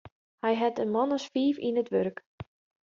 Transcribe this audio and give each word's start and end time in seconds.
Hy 0.43 0.53
hat 0.61 0.81
in 0.83 0.93
man 0.95 1.15
as 1.17 1.25
fiif 1.33 1.57
yn 1.67 1.79
it 1.81 1.89
wurk. 1.93 2.17